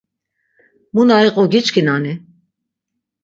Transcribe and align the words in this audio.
Mu 0.93 1.01
na 1.07 1.15
iqu 1.27 1.43
giçkinani? 1.51 2.13